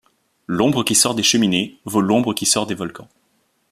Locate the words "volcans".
2.73-3.07